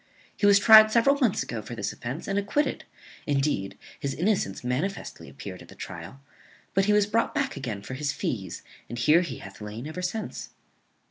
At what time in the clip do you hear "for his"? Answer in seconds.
7.83-8.11